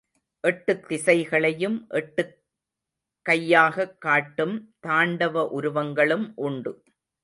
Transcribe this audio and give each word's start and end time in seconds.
எட்டுத் 0.39 0.87
திசைகளையும் 0.87 1.87
எட்டுக் 1.89 2.39
கையாகக் 3.21 4.01
காட்டும் 4.01 4.75
தாண்டவ 4.87 5.47
உருவங்களும் 5.47 6.33
உண்டு. 6.35 6.83